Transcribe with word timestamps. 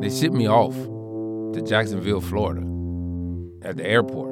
they 0.00 0.10
shipped 0.10 0.34
me 0.34 0.48
off 0.48 0.74
to 0.74 1.62
Jacksonville, 1.62 2.20
Florida, 2.20 2.60
at 3.62 3.76
the 3.76 3.86
airport. 3.86 4.30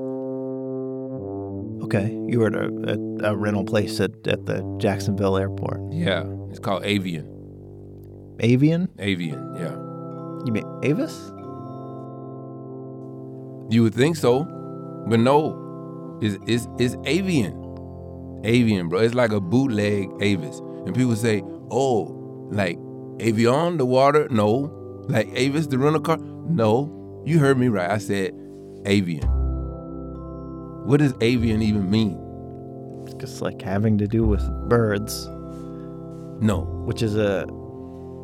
Okay, 1.84 2.10
you 2.26 2.40
were 2.40 2.48
at 2.48 2.54
a, 2.54 3.24
a, 3.24 3.32
a 3.32 3.36
rental 3.36 3.64
place 3.64 4.00
at, 4.00 4.10
at 4.26 4.46
the 4.46 4.62
Jacksonville 4.78 5.36
airport. 5.36 5.80
Yeah, 5.92 6.24
it's 6.50 6.58
called 6.58 6.84
Avian. 6.84 7.26
Avian? 8.40 8.88
Avian, 8.98 9.56
yeah. 9.56 9.74
You 10.44 10.52
mean 10.52 10.64
Avis? 10.82 11.32
You 13.70 13.82
would 13.82 13.94
think 13.94 14.16
so, 14.16 14.44
but 15.08 15.18
no. 15.20 16.18
It's, 16.22 16.38
it's, 16.46 16.66
it's 16.78 16.96
Avian. 17.04 17.54
Avian, 18.44 18.88
bro. 18.88 19.00
It's 19.00 19.14
like 19.14 19.32
a 19.32 19.40
bootleg 19.40 20.10
Avis. 20.20 20.60
And 20.86 20.94
people 20.94 21.16
say, 21.16 21.42
oh, 21.70 22.48
like 22.50 22.78
Evian, 23.20 23.76
the 23.76 23.86
water? 23.86 24.28
No. 24.30 24.74
Like 25.08 25.28
Avis, 25.34 25.66
the 25.66 25.78
rental 25.78 26.00
car? 26.02 26.18
No. 26.18 27.22
You 27.24 27.38
heard 27.38 27.58
me 27.58 27.68
right. 27.68 27.90
I 27.90 27.98
said 27.98 28.32
Avian. 28.84 29.26
What 30.86 31.00
does 31.00 31.12
avian 31.20 31.60
even 31.60 31.90
mean? 31.90 32.18
It's 33.04 33.14
just 33.14 33.42
like 33.42 33.60
having 33.60 33.98
to 33.98 34.06
do 34.06 34.24
with 34.26 34.42
birds, 34.68 35.26
No. 36.40 36.60
which 36.86 37.02
is 37.02 37.16
a, 37.16 37.46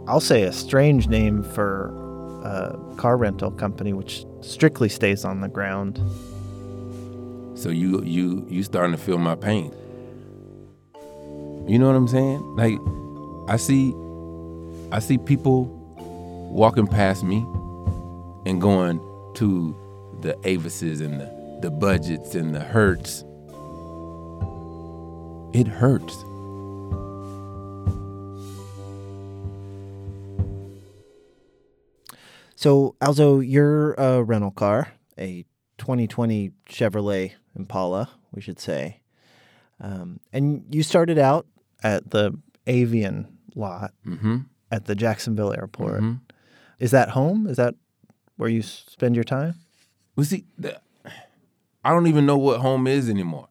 I'll 0.07 0.21
say 0.21 0.45
a 0.45 0.53
strange 0.53 1.07
name 1.09 1.43
for 1.43 1.89
a 2.43 2.79
car 2.97 3.17
rental 3.19 3.51
company, 3.51 3.93
which 3.93 4.25
strictly 4.41 4.89
stays 4.89 5.25
on 5.27 5.41
the 5.43 5.49
ground. 5.49 5.99
So 7.55 7.69
you 7.69 8.03
you 8.03 8.47
you 8.49 8.63
starting 8.63 8.93
to 8.93 8.99
feel 9.03 9.19
my 9.19 9.35
pain. 9.35 9.71
You 11.69 11.79
know 11.79 11.87
what 11.87 11.97
I'm 11.97 12.09
saying? 12.09 12.41
Like 12.57 12.79
I 13.49 13.57
see 13.57 13.95
I 14.93 14.99
see 15.01 15.19
people 15.19 15.69
walking 16.55 16.87
past 16.87 17.25
me 17.25 17.39
and 18.47 18.61
going 18.61 18.99
to 19.35 19.77
the 20.21 20.35
Avises 20.45 21.01
and 21.01 21.21
the, 21.21 21.59
the 21.63 21.71
budgets 21.71 22.35
and 22.35 22.55
the 22.55 22.61
Hertz. 22.61 23.25
It 25.53 25.67
hurts. 25.67 26.15
So, 32.57 32.95
Alzo, 33.01 33.41
your 33.41 33.99
uh, 34.01 34.21
rental 34.21 34.51
car, 34.51 34.93
a 35.19 35.45
2020 35.79 36.53
Chevrolet 36.69 37.33
Impala, 37.57 38.09
we 38.33 38.41
should 38.41 38.61
say, 38.61 39.01
um, 39.81 40.21
and 40.33 40.65
you 40.71 40.83
started 40.83 41.19
out 41.19 41.47
at 41.83 42.11
the 42.11 42.33
Avian 42.67 43.39
lot 43.55 43.93
Mm-hmm. 44.07 44.39
at 44.71 44.87
the 44.87 44.95
Jacksonville 44.95 45.53
airport. 45.53 46.01
Mhm. 46.03 46.21
Is 46.79 46.91
that 46.91 47.11
home? 47.11 47.47
Is 47.47 47.57
that 47.57 47.75
where 48.37 48.49
you 48.49 48.63
spend 48.63 49.15
your 49.15 49.25
time? 49.25 49.55
Well, 50.17 50.25
see, 50.25 50.45
the, 50.59 50.81
I 51.85 51.91
don't 51.91 52.07
even 52.07 52.27
know 52.27 52.39
what 52.39 52.61
home 52.61 52.87
is 52.87 53.09
anymore, 53.09 53.49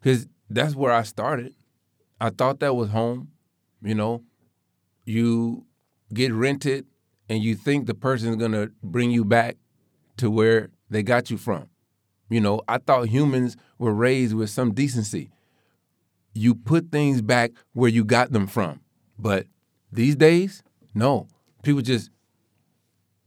because 0.00 0.26
that's 0.48 0.74
where 0.74 0.92
I 0.92 1.02
started. 1.02 1.54
I 2.20 2.30
thought 2.30 2.60
that 2.60 2.74
was 2.74 2.90
home. 2.90 3.28
You 3.82 3.94
know, 3.94 4.22
you 5.04 5.66
get 6.12 6.32
rented, 6.32 6.86
and 7.28 7.42
you 7.42 7.54
think 7.54 7.86
the 7.86 7.94
person's 7.94 8.36
gonna 8.36 8.70
bring 8.82 9.10
you 9.10 9.24
back 9.24 9.56
to 10.16 10.30
where 10.30 10.70
they 10.88 11.02
got 11.02 11.30
you 11.30 11.36
from. 11.36 11.68
You 12.28 12.40
know, 12.40 12.62
I 12.66 12.78
thought 12.78 13.08
humans 13.08 13.56
were 13.78 13.94
raised 13.94 14.34
with 14.34 14.50
some 14.50 14.72
decency. 14.72 15.30
You 16.34 16.54
put 16.54 16.90
things 16.90 17.22
back 17.22 17.52
where 17.72 17.90
you 17.90 18.04
got 18.04 18.32
them 18.32 18.46
from, 18.46 18.80
but 19.18 19.46
these 19.92 20.16
days, 20.16 20.62
no. 20.94 21.28
People 21.62 21.82
just 21.82 22.10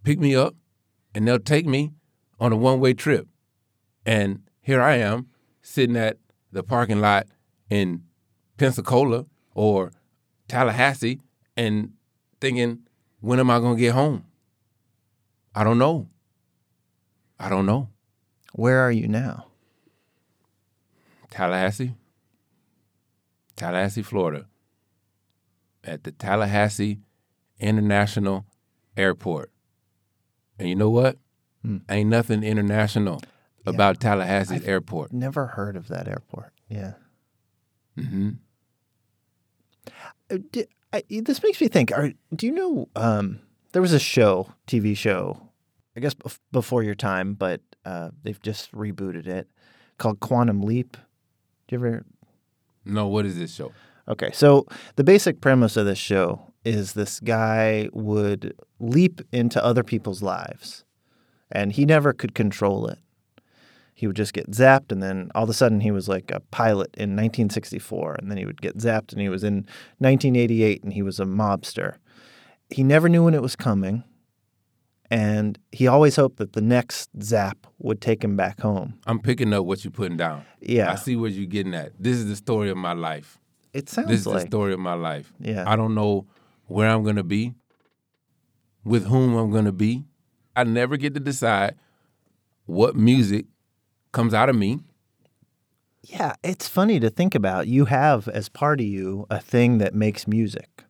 pick 0.03 0.19
me 0.19 0.35
up 0.35 0.55
and 1.13 1.27
they'll 1.27 1.39
take 1.39 1.65
me 1.65 1.93
on 2.39 2.51
a 2.51 2.55
one 2.55 2.79
way 2.79 2.93
trip. 2.93 3.27
And 4.05 4.43
here 4.61 4.81
I 4.81 4.95
am 4.95 5.27
sitting 5.61 5.97
at 5.97 6.17
the 6.51 6.63
parking 6.63 7.01
lot 7.01 7.27
in 7.69 8.03
Pensacola 8.57 9.25
or 9.53 9.91
Tallahassee 10.47 11.19
and 11.55 11.93
thinking, 12.41 12.79
when 13.19 13.39
am 13.39 13.51
I 13.51 13.59
going 13.59 13.75
to 13.75 13.81
get 13.81 13.93
home? 13.93 14.25
I 15.53 15.63
don't 15.63 15.77
know. 15.77 16.07
I 17.39 17.49
don't 17.49 17.65
know. 17.65 17.89
Where 18.53 18.79
are 18.79 18.91
you 18.91 19.07
now? 19.07 19.45
Tallahassee, 21.29 21.93
Tallahassee, 23.55 24.01
Florida, 24.01 24.47
at 25.83 26.03
the 26.03 26.11
Tallahassee 26.11 26.99
International 27.59 28.45
Airport. 28.97 29.51
And 30.59 30.67
you 30.69 30.75
know 30.75 30.89
what? 30.89 31.17
Ain't 31.89 32.09
nothing 32.09 32.43
international 32.43 33.21
about 33.65 33.99
Tallahassee 33.99 34.61
Airport. 34.65 35.11
Never 35.11 35.47
heard 35.47 35.75
of 35.75 35.87
that 35.87 36.07
airport. 36.07 36.53
Yeah. 36.69 36.93
hmm 37.97 38.31
Uh, 40.31 40.37
I, 40.93 41.03
this 41.09 41.41
makes 41.43 41.59
me 41.61 41.67
think. 41.67 41.91
Are, 41.91 42.11
do 42.35 42.45
you 42.45 42.51
know? 42.51 42.89
Um, 42.95 43.39
there 43.73 43.81
was 43.81 43.93
a 43.93 43.99
show, 43.99 44.53
TV 44.67 44.95
show, 44.97 45.49
I 45.95 45.99
guess 45.99 46.13
bef- 46.15 46.39
before 46.51 46.81
your 46.83 46.95
time, 46.95 47.33
but 47.35 47.61
uh, 47.85 48.09
they've 48.23 48.41
just 48.41 48.71
rebooted 48.71 49.27
it, 49.27 49.47
called 49.97 50.19
Quantum 50.19 50.61
Leap. 50.61 50.97
Do 51.67 51.75
you 51.75 51.85
ever? 51.85 52.05
No, 52.85 53.07
what 53.07 53.25
is 53.25 53.37
this 53.37 53.53
show? 53.53 53.71
Okay, 54.07 54.31
so 54.33 54.65
the 54.95 55.03
basic 55.03 55.41
premise 55.41 55.77
of 55.77 55.85
this 55.85 55.99
show 55.99 56.48
is 56.65 56.93
this 56.93 57.19
guy 57.19 57.89
would 57.93 58.53
leap 58.79 59.21
into 59.31 59.63
other 59.63 59.83
people's 59.83 60.21
lives, 60.21 60.83
and 61.51 61.71
he 61.73 61.85
never 61.85 62.13
could 62.13 62.33
control 62.35 62.87
it. 62.87 62.99
He 63.93 64.07
would 64.07 64.15
just 64.15 64.33
get 64.33 64.51
zapped, 64.51 64.91
and 64.91 65.03
then 65.03 65.29
all 65.35 65.43
of 65.43 65.49
a 65.49 65.53
sudden 65.53 65.81
he 65.81 65.91
was 65.91 66.07
like 66.07 66.31
a 66.31 66.39
pilot 66.51 66.95
in 66.95 67.15
1964, 67.15 68.15
and 68.15 68.29
then 68.31 68.37
he 68.37 68.45
would 68.45 68.61
get 68.61 68.77
zapped, 68.77 69.11
and 69.11 69.21
he 69.21 69.29
was 69.29 69.43
in 69.43 69.65
1988, 69.97 70.83
and 70.83 70.93
he 70.93 71.01
was 71.01 71.19
a 71.19 71.25
mobster. 71.25 71.95
He 72.69 72.83
never 72.83 73.09
knew 73.09 73.23
when 73.25 73.33
it 73.33 73.41
was 73.41 73.55
coming, 73.55 74.03
and 75.11 75.57
he 75.71 75.87
always 75.87 76.15
hoped 76.15 76.37
that 76.37 76.53
the 76.53 76.61
next 76.61 77.09
zap 77.21 77.67
would 77.79 77.99
take 77.99 78.23
him 78.23 78.37
back 78.37 78.61
home. 78.61 78.99
I'm 79.07 79.19
picking 79.19 79.53
up 79.53 79.65
what 79.65 79.83
you're 79.83 79.91
putting 79.91 80.17
down. 80.17 80.45
Yeah, 80.61 80.91
I 80.91 80.95
see 80.95 81.15
what 81.15 81.31
you're 81.31 81.47
getting 81.47 81.73
at. 81.73 81.91
This 82.01 82.17
is 82.17 82.27
the 82.27 82.35
story 82.35 82.69
of 82.69 82.77
my 82.77 82.93
life. 82.93 83.37
it 83.73 83.89
sounds 83.89 84.07
like 84.07 84.11
This 84.11 84.19
is 84.21 84.27
like 84.27 84.41
the 84.43 84.47
story 84.47 84.73
of 84.73 84.79
my 84.79 84.93
life. 84.93 85.33
Yeah. 85.39 85.63
I 85.67 85.75
don't 85.75 85.95
know 85.95 86.25
where 86.69 86.87
I'm 86.87 87.03
going 87.03 87.17
to 87.17 87.23
be, 87.23 87.53
with 88.83 89.07
whom 89.07 89.35
I'm 89.35 89.51
going 89.51 89.65
to 89.65 89.71
be. 89.71 90.05
I 90.55 90.63
never 90.63 90.97
get 90.97 91.13
to 91.15 91.19
decide 91.19 91.75
what 92.65 92.95
music 92.95 93.45
comes 94.11 94.33
out 94.33 94.49
of 94.49 94.55
me. 94.55 94.79
Yeah, 96.03 96.33
it's 96.43 96.67
funny 96.67 96.99
to 96.99 97.09
think 97.09 97.35
about. 97.35 97.67
You 97.67 97.85
have 97.85 98.27
as 98.29 98.49
part 98.49 98.79
of 98.79 98.85
you 98.85 99.25
a 99.29 99.39
thing 99.39 99.79
that 99.79 99.93
makes 99.93 100.27
music. 100.27 100.83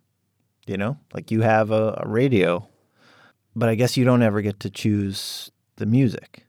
You 0.68 0.78
know, 0.78 0.98
like 1.14 1.32
you 1.32 1.42
have 1.42 1.72
a, 1.72 2.00
a 2.04 2.08
radio, 2.08 2.68
but 3.56 3.70
I 3.70 3.76
guess 3.76 3.98
you 3.98 4.06
don't 4.06 4.22
ever 4.22 4.42
get 4.42 4.60
to 4.60 4.70
choose 4.70 5.50
the 5.78 5.88
music. 5.88 6.46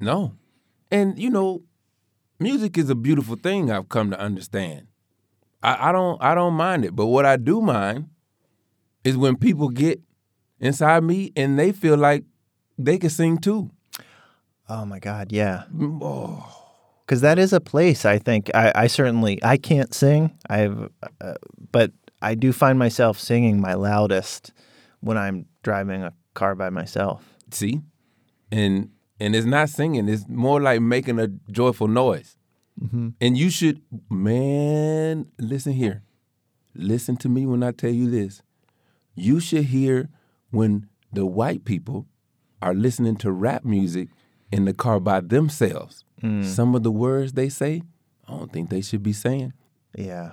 No. 0.00 0.32
And 0.90 1.18
you 1.18 1.28
know, 1.28 1.62
music 2.38 2.78
is 2.78 2.88
a 2.88 2.94
beautiful 2.94 3.36
thing 3.36 3.70
I've 3.70 3.90
come 3.90 4.10
to 4.10 4.18
understand. 4.18 4.86
I, 5.62 5.90
I 5.90 5.92
don't 5.92 6.22
I 6.22 6.34
don't 6.34 6.54
mind 6.54 6.86
it. 6.86 6.96
But 6.96 7.06
what 7.06 7.26
I 7.26 7.36
do 7.36 7.60
mind 7.60 8.08
is 9.06 9.16
when 9.16 9.36
people 9.36 9.68
get 9.68 10.00
inside 10.58 11.02
me 11.04 11.32
and 11.36 11.58
they 11.58 11.72
feel 11.72 11.96
like 11.96 12.24
they 12.78 12.98
can 12.98 13.10
sing 13.10 13.38
too. 13.38 13.70
Oh 14.68 14.84
my 14.84 14.98
God, 14.98 15.30
yeah. 15.30 15.64
Oh, 15.80 16.44
Because 17.06 17.20
that 17.20 17.38
is 17.38 17.52
a 17.52 17.60
place 17.60 18.04
I 18.04 18.18
think 18.18 18.50
I, 18.54 18.72
I 18.74 18.86
certainly 18.88 19.38
I 19.44 19.56
can't 19.58 19.94
sing. 19.94 20.36
I've, 20.50 20.90
uh, 21.20 21.34
but 21.70 21.92
I 22.20 22.34
do 22.34 22.52
find 22.52 22.78
myself 22.78 23.18
singing 23.18 23.60
my 23.60 23.74
loudest 23.74 24.52
when 25.00 25.16
I'm 25.16 25.46
driving 25.62 26.02
a 26.02 26.12
car 26.34 26.54
by 26.56 26.70
myself. 26.70 27.22
See, 27.52 27.82
and 28.50 28.90
and 29.20 29.36
it's 29.36 29.46
not 29.46 29.68
singing; 29.68 30.08
it's 30.08 30.24
more 30.28 30.60
like 30.60 30.80
making 30.80 31.20
a 31.20 31.28
joyful 31.50 31.88
noise. 31.88 32.36
And 33.22 33.38
you 33.38 33.48
should, 33.48 33.80
man, 34.10 35.26
listen 35.38 35.72
here. 35.72 36.02
Listen 36.74 37.16
to 37.18 37.28
me 37.28 37.46
when 37.46 37.62
I 37.62 37.70
tell 37.70 37.90
you 37.90 38.10
this. 38.10 38.42
You 39.16 39.40
should 39.40 39.64
hear 39.64 40.10
when 40.50 40.88
the 41.12 41.26
white 41.26 41.64
people 41.64 42.06
are 42.60 42.74
listening 42.74 43.16
to 43.16 43.32
rap 43.32 43.64
music 43.64 44.10
in 44.52 44.66
the 44.66 44.74
car 44.74 45.00
by 45.00 45.20
themselves. 45.20 46.04
Mm. 46.22 46.44
Some 46.44 46.74
of 46.74 46.82
the 46.82 46.92
words 46.92 47.32
they 47.32 47.48
say, 47.48 47.82
I 48.28 48.32
don't 48.32 48.52
think 48.52 48.68
they 48.68 48.82
should 48.82 49.02
be 49.02 49.14
saying. 49.14 49.54
Yeah. 49.96 50.32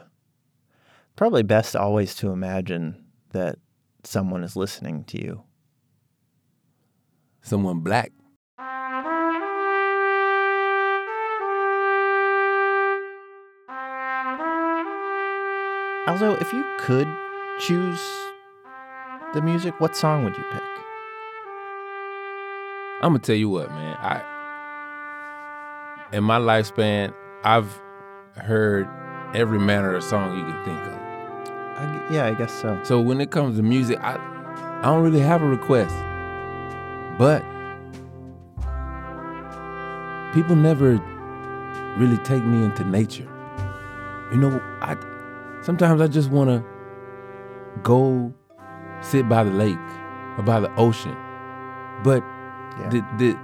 Probably 1.15 1.44
best 1.44 1.75
always 1.75 2.13
to 2.15 2.31
imagine 2.31 3.06
that 3.31 3.57
someone 4.03 4.44
is 4.44 4.56
listening 4.56 5.06
to 5.06 5.21
you. 5.21 5.44
Someone 7.41 7.80
black. 7.80 8.12
Also, 16.06 16.35
if 16.35 16.51
you 16.51 16.65
could 16.80 17.07
choose 17.59 18.32
the 19.33 19.41
music, 19.41 19.80
what 19.80 19.95
song 19.95 20.24
would 20.24 20.38
you 20.38 20.44
pick? 20.51 20.62
I'm 23.01 23.09
gonna 23.09 23.19
tell 23.19 23.35
you 23.35 23.50
what, 23.50 23.69
man. 23.71 23.97
I 24.00 24.24
in 26.13 26.24
my 26.24 26.38
lifespan, 26.38 27.13
I've 27.44 27.81
heard 28.35 28.88
every 29.33 29.59
manner 29.59 29.95
of 29.95 30.03
song 30.03 30.38
you 30.38 30.45
can 30.45 30.63
think 30.63 30.80
of. 30.80 30.94
I 30.94 32.07
yeah, 32.12 32.25
I 32.25 32.33
guess 32.35 32.53
so. 32.53 32.80
So 32.83 33.01
when 33.01 33.19
it 33.19 33.31
comes 33.31 33.57
to 33.57 33.63
music, 33.63 34.00
I 34.01 34.15
I 34.80 34.83
don't 34.83 35.01
really 35.01 35.19
have 35.19 35.41
a 35.41 35.47
request. 35.47 35.95
But 37.18 37.41
people 40.33 40.56
never 40.56 41.01
really 41.97 42.18
take 42.18 42.44
me 42.44 42.63
into 42.63 42.83
nature. 42.83 43.27
You 44.31 44.38
know, 44.38 44.62
I 44.81 44.95
sometimes 45.63 46.01
I 46.01 46.07
just 46.07 46.30
want 46.30 46.50
to 46.50 46.63
go 47.81 48.33
sit 49.03 49.27
by 49.29 49.44
the 49.44 49.51
lake 49.51 49.77
or 50.38 50.44
by 50.44 50.59
the 50.59 50.73
ocean. 50.75 51.15
But 52.03 52.21
Yeah. 52.79 52.89
the, 52.89 53.00
the, 53.17 53.38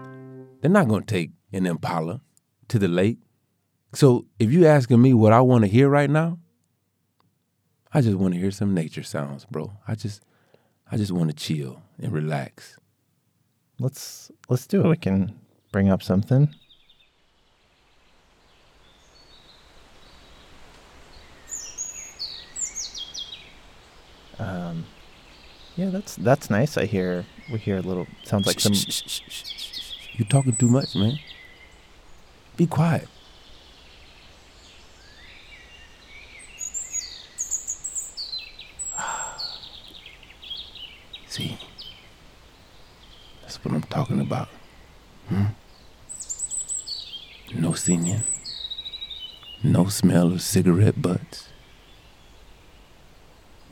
they're 0.61 0.71
not 0.71 0.87
going 0.87 1.03
to 1.03 1.13
take 1.13 1.31
an 1.53 1.65
Impala 1.65 2.21
to 2.69 2.79
the 2.79 2.87
lake. 2.87 3.17
So 3.93 4.25
if 4.39 4.51
you're 4.51 4.69
asking 4.69 5.01
me 5.01 5.13
what 5.13 5.33
I 5.33 5.41
want 5.41 5.63
to 5.63 5.67
hear 5.69 5.89
right 5.89 6.09
now, 6.09 6.37
I 7.91 8.01
just 8.01 8.17
want 8.17 8.33
to 8.35 8.39
hear 8.39 8.51
some 8.51 8.73
nature 8.73 9.03
sounds, 9.03 9.45
bro. 9.45 9.71
I 9.87 9.95
just 9.95 10.21
I 10.91 10.97
just 10.97 11.11
want 11.11 11.29
to 11.31 11.35
chill 11.35 11.81
and 11.99 12.11
relax. 12.11 12.77
Let's 13.79 14.29
let's 14.47 14.67
do 14.67 14.81
it. 14.81 14.87
We 14.89 14.97
can 14.97 15.39
bring 15.71 15.89
up 15.89 16.03
something. 16.03 16.53
Um, 24.37 24.85
yeah, 25.79 25.89
that's 25.91 26.17
that's 26.17 26.49
nice. 26.49 26.75
I 26.77 26.83
hear 26.85 27.25
we 27.49 27.57
hear 27.57 27.77
a 27.77 27.81
little. 27.81 28.05
Sounds 28.23 28.45
like 28.45 28.59
some. 28.59 28.73
You're 30.11 30.27
talking 30.27 30.57
too 30.57 30.67
much, 30.67 30.93
man. 30.93 31.17
Be 32.57 32.67
quiet. 32.67 33.07
See, 41.27 41.57
that's 43.41 43.63
what 43.63 43.73
I'm 43.73 43.83
talking 43.83 44.19
about. 44.19 44.49
Hmm? 45.29 45.45
No 47.55 47.71
singing, 47.71 48.23
no 49.63 49.85
smell 49.85 50.33
of 50.33 50.41
cigarette 50.41 51.01
butts, 51.01 51.47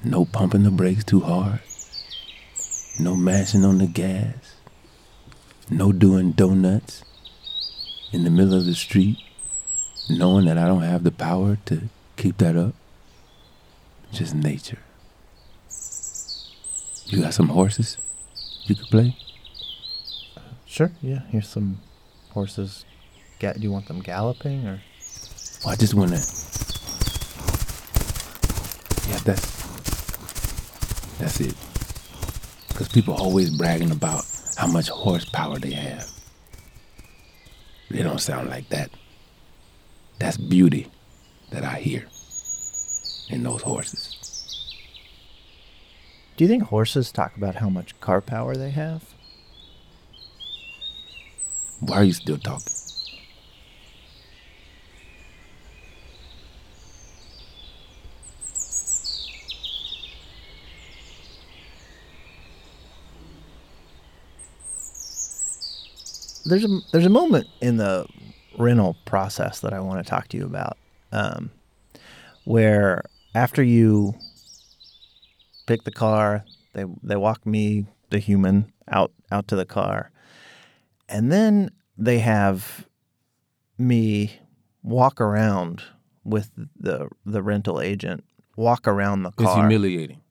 no 0.05 0.23
pumping 0.23 0.63
the 0.63 0.71
brakes 0.71 1.03
too 1.03 1.19
hard, 1.19 1.59
no 2.99 3.15
mashing 3.15 3.63
on 3.65 3.77
the 3.77 3.87
gas, 3.87 4.55
no 5.69 5.91
doing 5.91 6.31
donuts 6.31 7.03
in 8.11 8.23
the 8.23 8.29
middle 8.29 8.53
of 8.55 8.65
the 8.65 8.73
street, 8.75 9.17
knowing 10.09 10.45
that 10.45 10.57
I 10.57 10.67
don't 10.67 10.81
have 10.81 11.03
the 11.03 11.11
power 11.11 11.57
to 11.65 11.83
keep 12.15 12.37
that 12.37 12.55
up. 12.55 12.73
Just 14.11 14.33
nature. 14.33 14.79
You 17.07 17.21
got 17.21 17.33
some 17.33 17.49
horses 17.49 17.97
you 18.63 18.75
could 18.75 18.87
play? 18.87 19.15
Sure. 20.65 20.91
Yeah. 21.01 21.21
Here's 21.29 21.47
some 21.47 21.79
horses. 22.31 22.85
Ga- 23.39 23.53
do 23.53 23.61
you 23.61 23.71
want 23.71 23.87
them 23.87 24.01
galloping 24.01 24.67
or? 24.67 24.81
Well, 25.63 25.73
I 25.73 25.75
just 25.75 25.93
want 25.93 26.11
to. 26.11 26.17
Yeah, 29.09 29.19
that's. 29.23 29.57
That's 31.17 31.39
it. 31.41 31.55
Because 32.77 32.89
people 32.89 33.15
always 33.15 33.49
bragging 33.49 33.89
about 33.89 34.23
how 34.55 34.67
much 34.67 34.87
horsepower 34.89 35.57
they 35.57 35.71
have. 35.71 36.07
They 37.89 38.03
don't 38.03 38.21
sound 38.21 38.51
like 38.51 38.69
that. 38.69 38.91
That's 40.19 40.37
beauty 40.37 40.91
that 41.49 41.63
I 41.63 41.77
hear 41.77 42.05
in 43.31 43.41
those 43.41 43.63
horses. 43.63 44.13
Do 46.35 46.43
you 46.43 46.47
think 46.47 46.65
horses 46.65 47.11
talk 47.11 47.35
about 47.35 47.55
how 47.55 47.67
much 47.67 47.99
car 47.99 48.21
power 48.21 48.55
they 48.55 48.69
have? 48.69 49.03
Why 51.79 51.97
are 51.97 52.03
you 52.03 52.13
still 52.13 52.37
talking? 52.37 52.73
There's 66.47 66.65
a 66.65 66.79
there's 66.91 67.05
a 67.05 67.09
moment 67.09 67.47
in 67.61 67.77
the 67.77 68.05
rental 68.57 68.95
process 69.05 69.59
that 69.59 69.73
I 69.73 69.79
want 69.79 70.03
to 70.03 70.09
talk 70.09 70.27
to 70.29 70.37
you 70.37 70.45
about, 70.45 70.77
um, 71.11 71.51
where 72.45 73.03
after 73.35 73.61
you 73.61 74.15
pick 75.67 75.83
the 75.83 75.91
car, 75.91 76.43
they 76.73 76.85
they 77.03 77.15
walk 77.15 77.45
me 77.45 77.85
the 78.09 78.19
human 78.19 78.71
out 78.87 79.11
out 79.31 79.47
to 79.49 79.55
the 79.55 79.65
car, 79.65 80.11
and 81.09 81.31
then 81.31 81.71
they 81.97 82.19
have 82.19 82.87
me 83.77 84.39
walk 84.83 85.19
around 85.21 85.83
with 86.23 86.51
the 86.79 87.09
the 87.25 87.41
rental 87.41 87.79
agent 87.81 88.23
walk 88.55 88.87
around 88.87 89.23
the 89.23 89.31
car. 89.31 89.47
It's 89.47 89.55
humiliating. 89.55 90.21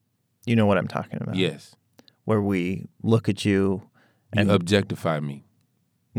you 0.46 0.56
know 0.56 0.66
what 0.66 0.78
I'm 0.78 0.88
talking 0.88 1.18
about? 1.22 1.36
Yes. 1.36 1.74
Where 2.24 2.42
we 2.42 2.88
look 3.02 3.28
at 3.28 3.44
you 3.44 3.82
You 4.34 4.40
and, 4.40 4.50
objectify 4.50 5.20
me. 5.20 5.45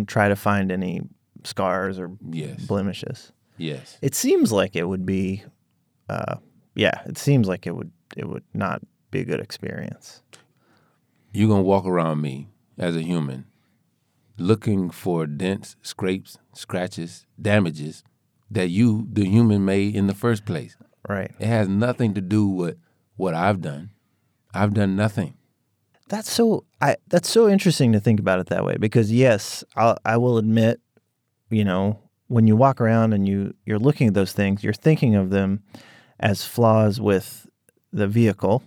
Try 0.05 0.27
to 0.29 0.35
find 0.35 0.71
any 0.71 1.01
scars 1.43 1.99
or 1.99 2.11
Yes. 2.29 2.65
blemishes. 2.65 3.31
Yes. 3.57 3.97
It 4.01 4.13
seems 4.15 4.51
like 4.51 4.75
it 4.75 4.87
would 4.87 5.05
be, 5.05 5.43
uh, 6.09 6.35
yeah, 6.75 7.01
it 7.05 7.17
seems 7.17 7.47
like 7.47 7.65
it 7.67 7.75
would 7.75 7.91
it 8.15 8.27
would 8.27 8.43
not 8.53 8.81
be 9.11 9.19
a 9.19 9.25
good 9.25 9.39
experience. 9.39 10.21
You're 11.33 11.49
going 11.49 11.61
to 11.63 11.67
walk 11.67 11.85
around 11.85 12.21
me 12.21 12.49
as 12.77 12.95
a 12.95 13.01
human 13.01 13.45
looking 14.37 14.89
for 14.89 15.25
dents, 15.25 15.75
scrapes, 15.81 16.37
scratches, 16.53 17.25
damages 17.41 18.03
that 18.51 18.69
you, 18.69 19.07
the 19.11 19.25
human, 19.25 19.65
made 19.65 19.95
in 19.95 20.07
the 20.07 20.13
first 20.13 20.45
place. 20.45 20.77
Right. 21.09 21.31
It 21.39 21.47
has 21.47 21.67
nothing 21.67 22.13
to 22.13 22.21
do 22.21 22.47
with 22.47 22.77
what 23.15 23.33
I've 23.33 23.61
done. 23.61 23.91
I've 24.53 24.73
done 24.73 24.95
nothing. 24.95 25.36
That's 26.09 26.31
so 26.31 26.63
I 26.81 26.95
that's 27.07 27.29
so 27.29 27.49
interesting 27.49 27.91
to 27.93 27.99
think 27.99 28.19
about 28.19 28.39
it 28.39 28.47
that 28.47 28.65
way 28.65 28.77
because 28.77 29.11
yes, 29.11 29.63
I'll, 29.75 29.97
I 30.05 30.17
will 30.17 30.37
admit, 30.37 30.79
you 31.49 31.65
know, 31.65 31.99
when 32.27 32.47
you 32.47 32.55
walk 32.55 32.79
around 32.79 33.13
and 33.13 33.27
you 33.27 33.53
you're 33.65 33.79
looking 33.79 34.07
at 34.07 34.13
those 34.13 34.31
things, 34.33 34.63
you're 34.63 34.73
thinking 34.73 35.15
of 35.15 35.29
them 35.31 35.63
as 36.19 36.45
flaws 36.45 37.01
with 37.01 37.47
the 37.91 38.07
vehicle, 38.07 38.63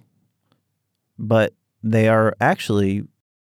but 1.19 1.55
they 1.83 2.09
are 2.09 2.37
actually 2.41 3.05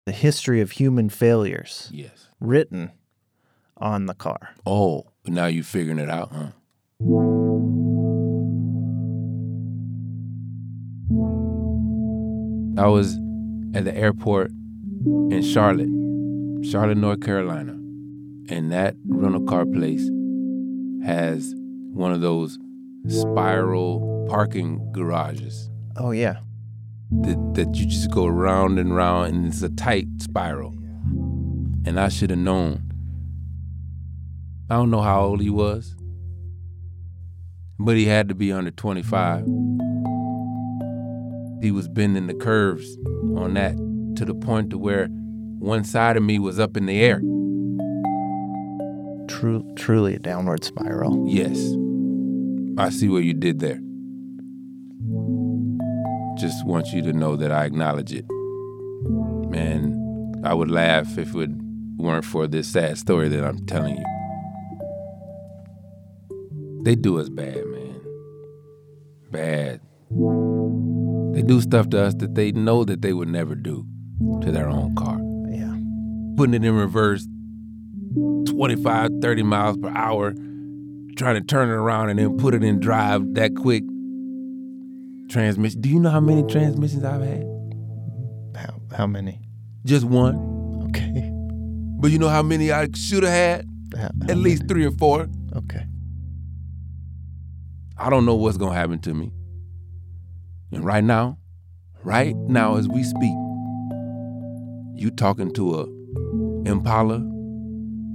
the 0.07 0.13
history 0.13 0.61
of 0.61 0.73
human 0.73 1.09
failures 1.09 1.91
Yes. 1.93 2.29
written 2.41 2.91
on 3.77 4.07
the 4.07 4.15
car. 4.15 4.51
Oh, 4.67 5.05
now 5.27 5.47
you're 5.47 5.65
figuring 5.65 5.99
it 5.99 6.11
out, 6.11 6.33
huh? 6.33 6.51
I 12.77 12.89
was 12.89 13.17
at 13.75 13.85
the 13.85 13.97
airport 13.97 14.51
in 15.31 15.43
Charlotte, 15.43 15.91
Charlotte, 16.65 16.97
North 16.97 17.21
Carolina, 17.21 17.73
and 18.49 18.73
that 18.73 18.95
rental 19.07 19.45
car 19.45 19.67
place 19.67 20.09
has 21.05 21.53
one 21.93 22.13
of 22.13 22.21
those 22.21 22.59
spiral 23.09 24.27
parking 24.29 24.91
garages. 24.93 25.69
Oh 25.97 26.13
yeah. 26.13 26.39
that, 27.11 27.55
that 27.55 27.75
you 27.75 27.87
just 27.87 28.11
go 28.11 28.27
round 28.27 28.79
and 28.79 28.95
round 28.97 29.35
and 29.35 29.47
it's 29.47 29.63
a 29.63 29.69
tight 29.69 30.07
spiral. 30.21 30.71
And 31.87 32.01
I 32.01 32.09
should 32.09 32.31
have 32.31 32.39
known. 32.39 32.91
I 34.71 34.77
don't 34.77 34.91
know 34.91 35.03
how 35.03 35.23
old 35.23 35.43
he 35.43 35.51
was, 35.51 35.95
but 37.79 37.97
he 37.97 38.07
had 38.07 38.29
to 38.31 38.35
be 38.35 38.51
under 38.51 38.71
25. 38.71 39.45
He 41.65 41.71
was 41.71 41.89
bending 41.89 42.27
the 42.27 42.35
curves 42.35 42.99
on 43.39 43.55
that 43.55 43.75
to 44.17 44.27
the 44.27 44.35
point 44.35 44.69
to 44.69 44.77
where 44.77 45.07
one 45.07 45.83
side 45.83 46.19
of 46.19 46.23
me 46.23 46.39
was 46.39 46.61
up 46.61 46.77
in 46.77 46.85
the 46.85 47.01
air. 47.01 47.21
True, 49.29 49.65
truly 49.75 50.17
a 50.17 50.19
downward 50.19 50.63
spiral. 50.63 51.25
Yes. 51.27 51.57
I 52.77 52.91
see 52.91 53.09
what 53.09 53.25
you 53.25 53.33
did 53.33 53.61
there. 53.61 53.81
Just 56.37 56.67
want 56.67 56.89
you 56.93 57.01
to 57.01 57.15
know 57.15 57.35
that 57.35 57.51
I 57.51 57.65
acknowledge 57.65 58.13
it. 58.13 58.27
Man, 59.49 60.43
I 60.45 60.53
would 60.53 60.71
laugh 60.71 61.17
if 61.17 61.35
it 61.35 61.49
weren't 61.97 62.27
for 62.27 62.47
this 62.47 62.69
sad 62.69 62.99
story 62.99 63.31
that 63.31 63.43
I'm 63.43 63.65
telling 63.65 63.97
you. 63.97 64.05
They 66.85 66.95
do 66.95 67.19
us 67.19 67.31
bad, 67.31 67.65
man. 67.65 68.03
Bad. 69.31 69.81
They 71.35 71.43
do 71.43 71.61
stuff 71.61 71.91
to 71.91 72.01
us 72.01 72.15
that 72.17 72.35
they 72.35 72.53
know 72.53 72.85
that 72.85 73.03
they 73.03 73.13
would 73.13 73.29
never 73.29 73.55
do 73.55 73.87
to 74.43 74.51
their 74.53 74.69
own 74.69 74.95
car. 74.95 75.19
Yeah. 75.51 75.75
Putting 76.37 76.55
it 76.55 76.65
in 76.65 76.75
reverse 76.75 77.27
25, 78.49 79.11
30 79.21 79.43
miles 79.43 79.77
per 79.79 79.89
hour, 79.91 80.33
trying 81.17 81.35
to 81.35 81.41
turn 81.43 81.69
it 81.69 81.73
around 81.73 82.11
and 82.11 82.19
then 82.19 82.37
put 82.39 82.55
it 82.55 82.63
in 82.63 82.79
drive 82.81 83.35
that 83.35 83.55
quick. 83.57 83.83
Transmission. 85.29 85.81
Do 85.81 85.89
you 85.89 85.99
know 85.99 86.11
how 86.11 86.21
many 86.21 86.43
transmissions 86.47 87.03
I've 87.03 87.23
had? 87.23 87.43
How, 88.55 88.81
how 88.97 89.07
many? 89.07 89.41
Just 89.85 90.05
one. 90.05 90.87
Okay. 90.91 91.31
But 92.01 92.11
you 92.11 92.19
know 92.19 92.29
how 92.29 92.43
many 92.43 92.71
I 92.71 92.89
should 92.95 93.23
have 93.23 93.33
had? 93.33 93.67
How- 93.97 94.03
how 94.03 94.29
At 94.29 94.37
least 94.37 94.63
many? 94.65 94.69
three 94.75 94.85
or 94.85 94.91
four. 94.91 95.27
Okay. 95.57 95.87
I 97.97 98.11
don't 98.11 98.27
know 98.27 98.35
what's 98.35 98.59
gonna 98.59 98.75
happen 98.75 98.99
to 99.01 99.15
me. 99.15 99.33
And 100.73 100.85
right 100.85 101.05
now, 101.05 101.39
right 102.03 102.35
now 102.37 102.77
as 102.77 102.89
we 102.89 103.03
speak, 103.03 103.35
you 104.97 105.11
talking 105.17 105.53
to 105.55 105.75
a 105.81 105.85
Impala 106.69 107.23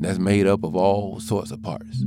that's 0.01 0.19
made 0.19 0.47
up 0.47 0.63
of 0.63 0.75
all 0.75 1.19
sorts 1.19 1.51
of 1.51 1.61
parts. 1.61 2.03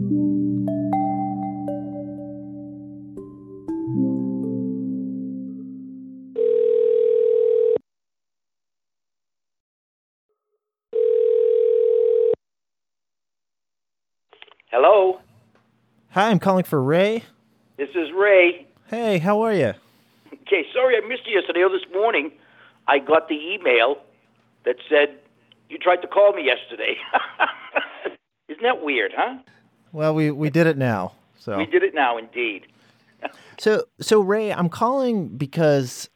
Hello, 14.71 15.19
Hi, 16.11 16.29
I'm 16.31 16.39
calling 16.39 16.65
for 16.65 16.83
Ray. 16.83 17.25
this 17.79 17.89
is 17.91 18.09
Ray. 18.15 18.67
Hey, 18.89 19.19
how 19.19 19.41
are 19.43 19.53
you? 19.55 19.73
Sorry 20.83 20.97
I 20.97 21.07
missed 21.07 21.23
you 21.27 21.39
yesterday 21.39 21.61
or 21.61 21.69
this 21.69 21.87
morning. 21.95 22.33
I 22.89 22.99
got 22.99 23.29
the 23.29 23.37
email 23.37 23.99
that 24.65 24.75
said 24.89 25.17
you 25.69 25.79
tried 25.79 26.03
to 26.03 26.09
call 26.09 26.33
me 26.33 26.45
yesterday. 26.45 26.97
Isn't 28.49 28.65
that 28.65 28.83
weird, 28.83 29.13
huh? 29.17 29.39
Well, 29.93 30.13
we, 30.13 30.33
we 30.33 30.51
did 30.51 30.67
it 30.67 30.77
now. 30.77 31.13
So 31.39 31.57
We 31.59 31.67
did 31.67 31.85
it 31.85 31.95
now, 31.95 32.19
indeed. 32.19 32.67
So, 33.61 33.85
so 34.01 34.19
Ray, 34.19 34.53
I'm 34.53 34.69
calling 34.69 35.29
because 35.37 36.11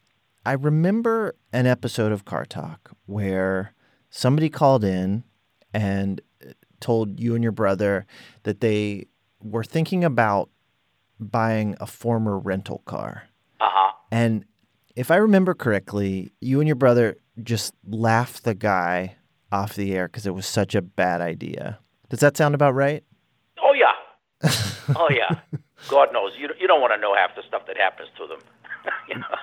I 0.45 0.51
remember 0.51 1.35
an 1.53 1.65
episode 1.65 2.11
of 2.11 2.25
Car 2.25 2.43
Talk 2.43 2.91
where 3.05 3.73
somebody 4.09 4.49
called 4.49 4.83
in 4.83 5.23
and 5.73 6.19
told 6.81 7.21
you 7.21 7.35
and 7.35 7.41
your 7.41 7.53
brother 7.53 8.05
that 8.43 8.59
they 8.59 9.07
were 9.41 9.63
thinking 9.63 10.03
about 10.03 10.49
buying 11.17 11.77
a 11.79 11.85
former 11.85 12.37
rental 12.37 12.79
car. 12.79 13.23
Uh 13.61 13.69
huh. 13.71 13.93
And 14.11 14.43
if 14.97 15.11
I 15.11 15.17
remember 15.17 15.53
correctly, 15.53 16.31
you 16.41 16.59
and 16.59 16.67
your 16.67 16.75
brother 16.75 17.17
just 17.43 17.73
laughed 17.87 18.43
the 18.43 18.55
guy 18.55 19.15
off 19.51 19.75
the 19.75 19.93
air 19.95 20.07
because 20.07 20.25
it 20.25 20.33
was 20.33 20.47
such 20.47 20.73
a 20.73 20.81
bad 20.81 21.21
idea. 21.21 21.77
Does 22.09 22.19
that 22.21 22.35
sound 22.35 22.55
about 22.55 22.73
right? 22.73 23.03
Oh 23.61 23.73
yeah. 23.73 24.49
oh 24.95 25.07
yeah. 25.11 25.39
God 25.87 26.09
knows 26.11 26.31
you 26.37 26.49
you 26.59 26.67
don't 26.67 26.81
want 26.81 26.93
to 26.93 26.99
know 26.99 27.13
half 27.13 27.35
the 27.35 27.43
stuff 27.47 27.67
that 27.67 27.77
happens 27.77 28.09
to 28.17 28.25
them. 28.25 28.39
you 29.09 29.15
know? 29.15 29.37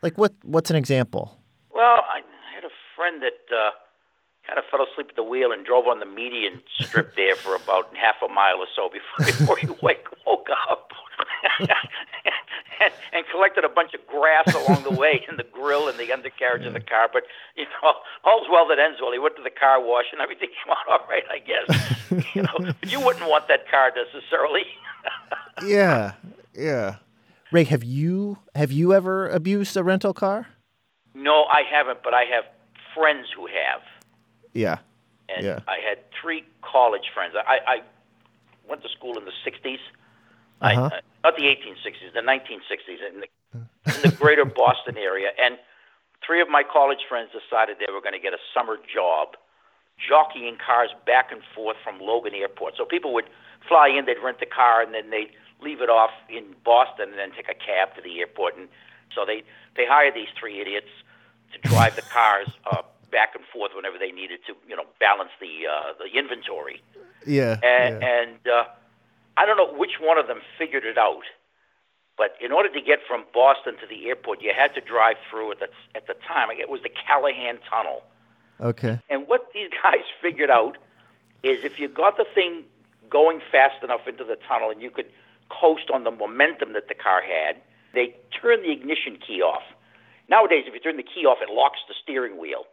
Like 0.00 0.16
what? 0.16 0.32
What's 0.44 0.70
an 0.70 0.76
example? 0.76 1.40
Well, 1.74 2.04
I 2.08 2.20
had 2.54 2.62
a 2.62 2.70
friend 2.94 3.20
that 3.20 3.52
uh, 3.52 3.70
kind 4.46 4.60
of 4.60 4.64
fell 4.70 4.86
asleep 4.86 5.08
at 5.10 5.16
the 5.16 5.24
wheel 5.24 5.50
and 5.50 5.66
drove 5.66 5.88
on 5.88 5.98
the 5.98 6.06
median 6.06 6.62
strip 6.78 7.16
there 7.16 7.34
for 7.34 7.56
about 7.56 7.90
half 7.96 8.16
a 8.24 8.32
mile 8.32 8.58
or 8.58 8.68
so 8.76 8.88
before 8.88 9.26
before 9.38 9.56
he 9.56 9.66
wake, 9.82 10.06
woke 10.24 10.48
up, 10.70 10.92
and, 12.84 12.92
and 13.12 13.24
collected 13.32 13.64
a 13.64 13.68
bunch 13.68 13.94
of 13.94 14.06
grass 14.06 14.54
along 14.54 14.84
the 14.84 14.90
way 14.92 15.24
in 15.28 15.36
the 15.36 15.42
grill 15.44 15.88
and 15.88 15.98
the 15.98 16.12
undercarriage 16.12 16.64
of 16.66 16.72
the 16.74 16.80
car. 16.80 17.08
But 17.12 17.24
you 17.56 17.64
know, 17.82 17.92
all's 18.24 18.46
well 18.50 18.68
that 18.68 18.78
ends 18.78 18.98
well. 19.00 19.12
He 19.12 19.18
went 19.18 19.36
to 19.36 19.42
the 19.42 19.50
car 19.50 19.80
wash 19.82 20.06
and 20.12 20.20
everything 20.20 20.48
came 20.64 20.70
out 20.72 21.00
all 21.00 21.06
right, 21.08 21.24
I 21.30 21.38
guess. 21.38 22.34
you 22.34 22.42
know, 22.42 22.72
but 22.80 22.90
you 22.90 23.00
wouldn't 23.00 23.28
want 23.28 23.48
that 23.48 23.68
car 23.70 23.90
necessarily. 23.96 24.62
Yeah, 25.64 26.12
yeah. 26.54 26.96
Ray, 27.52 27.64
have 27.64 27.84
you 27.84 28.38
have 28.54 28.72
you 28.72 28.92
ever 28.92 29.28
abused 29.28 29.76
a 29.76 29.84
rental 29.84 30.12
car? 30.14 30.48
no, 31.14 31.44
I 31.44 31.62
haven't, 31.70 32.02
but 32.02 32.12
I 32.12 32.24
have 32.24 32.44
friends 32.94 33.28
who 33.36 33.46
have. 33.46 33.80
Yeah. 34.52 34.78
and 35.28 35.44
Yeah. 35.44 35.60
I 35.68 35.76
had 35.88 35.98
three 36.20 36.44
college 36.62 37.04
friends. 37.14 37.34
I, 37.36 37.58
I 37.66 37.82
went 38.68 38.82
to 38.82 38.88
school 38.88 39.16
in 39.18 39.24
the 39.24 39.32
'60s, 39.48 39.78
Uh-huh. 40.60 40.82
uh, 40.86 41.00
not 41.24 41.36
the 41.36 41.44
1860s, 41.44 42.12
the 42.12 42.20
1960s, 42.20 43.00
in 43.08 43.20
the, 43.20 43.28
in 43.96 44.10
the 44.10 44.16
greater 44.16 44.44
Boston 44.62 44.96
area. 44.98 45.30
And 45.42 45.56
three 46.24 46.40
of 46.40 46.48
my 46.48 46.62
college 46.62 47.00
friends 47.08 47.30
decided 47.32 47.78
they 47.80 47.92
were 47.92 48.00
going 48.00 48.12
to 48.12 48.20
get 48.20 48.34
a 48.34 48.42
summer 48.54 48.76
job 48.76 49.36
jockeying 49.96 50.58
cars 50.64 50.90
back 51.06 51.32
and 51.32 51.40
forth 51.54 51.76
from 51.82 51.98
Logan 52.00 52.34
Airport. 52.34 52.74
So 52.76 52.84
people 52.84 53.14
would 53.14 53.30
fly 53.66 53.88
in, 53.88 54.04
they'd 54.04 54.22
rent 54.22 54.40
the 54.40 54.46
car, 54.46 54.82
and 54.82 54.92
then 54.92 55.10
they'd 55.10 55.30
leave 55.60 55.80
it 55.80 55.88
off 55.88 56.10
in 56.28 56.54
Boston, 56.64 57.10
and 57.10 57.18
then 57.18 57.30
take 57.32 57.48
a 57.48 57.54
cab 57.54 57.94
to 57.96 58.02
the 58.02 58.20
airport. 58.20 58.56
And 58.56 58.68
so 59.14 59.24
they 59.24 59.42
they 59.76 59.86
hired 59.86 60.14
these 60.14 60.28
three 60.38 60.60
idiots 60.60 60.90
to 61.52 61.68
drive 61.68 61.96
the 61.96 62.02
cars 62.02 62.48
uh, 62.70 62.82
back 63.10 63.34
and 63.34 63.44
forth 63.52 63.72
whenever 63.74 63.96
they 63.98 64.10
needed 64.10 64.40
to, 64.46 64.54
you 64.68 64.76
know, 64.76 64.84
balance 65.00 65.30
the 65.40 65.66
uh, 65.70 65.92
the 65.98 66.18
inventory. 66.18 66.82
Yeah. 67.26 67.58
And, 67.62 68.02
and 68.02 68.48
uh, 68.48 68.64
I 69.36 69.46
don't 69.46 69.56
know 69.56 69.72
which 69.74 69.98
one 70.00 70.18
of 70.18 70.26
them 70.26 70.40
figured 70.58 70.84
it 70.84 70.98
out, 70.98 71.24
but 72.16 72.36
in 72.40 72.52
order 72.52 72.68
to 72.68 72.80
get 72.80 73.00
from 73.06 73.24
Boston 73.32 73.74
to 73.80 73.86
the 73.88 74.08
airport, 74.08 74.42
you 74.42 74.52
had 74.56 74.74
to 74.74 74.80
drive 74.80 75.16
through 75.30 75.52
at 75.52 75.58
the 75.60 75.68
at 75.94 76.06
the 76.06 76.14
time. 76.26 76.48
It 76.50 76.68
was 76.68 76.82
the 76.82 76.90
Callahan 76.90 77.58
Tunnel. 77.68 78.02
Okay. 78.60 79.00
And 79.10 79.26
what 79.26 79.48
these 79.52 79.70
guys 79.82 80.04
figured 80.22 80.50
out 80.50 80.76
is 81.42 81.64
if 81.64 81.78
you 81.78 81.88
got 81.88 82.16
the 82.16 82.26
thing 82.34 82.64
going 83.10 83.40
fast 83.52 83.82
enough 83.82 84.08
into 84.08 84.24
the 84.24 84.36
tunnel 84.48 84.70
and 84.70 84.80
you 84.80 84.90
could 84.90 85.06
coast 85.50 85.90
on 85.92 86.04
the 86.04 86.10
momentum 86.10 86.72
that 86.72 86.88
the 86.88 86.94
car 86.94 87.20
had, 87.22 87.60
they 87.94 88.14
turned 88.40 88.64
the 88.64 88.72
ignition 88.72 89.18
key 89.24 89.42
off. 89.42 89.62
Nowadays, 90.28 90.64
if 90.66 90.72
you 90.74 90.80
turn 90.80 90.96
the 90.96 91.02
key 91.02 91.26
off, 91.26 91.38
it 91.42 91.52
locks 91.52 91.78
the 91.86 91.94
steering 92.02 92.40
wheel, 92.40 92.64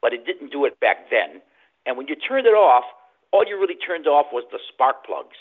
but 0.00 0.12
it 0.12 0.24
didn't 0.24 0.50
do 0.50 0.64
it 0.64 0.80
back 0.80 1.10
then. 1.10 1.42
And 1.84 1.96
when 1.96 2.08
you 2.08 2.16
turned 2.16 2.46
it 2.46 2.54
off, 2.54 2.84
all 3.32 3.44
you 3.46 3.60
really 3.60 3.76
turned 3.76 4.06
off 4.06 4.26
was 4.32 4.44
the 4.50 4.58
spark 4.72 5.04
plugs, 5.04 5.36